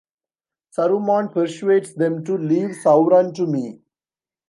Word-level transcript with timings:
Saruman 0.75 1.31
persuades 1.31 1.93
them 1.93 2.25
to 2.25 2.35
"leave 2.35 2.71
Sauron 2.71 3.35
to 3.35 3.45
me". 3.45 3.83